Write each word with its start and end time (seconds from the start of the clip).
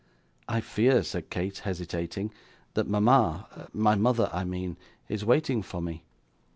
'I 0.49 0.61
fear,' 0.61 1.03
said 1.03 1.29
Kate, 1.29 1.59
hesitating, 1.59 2.31
'that 2.73 2.87
mama 2.87 3.69
my 3.71 3.93
mother, 3.93 4.31
I 4.33 4.43
mean 4.43 4.75
is 5.07 5.23
waiting 5.23 5.61
for 5.61 5.79
me. 5.79 6.03